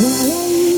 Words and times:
Não 0.00 0.69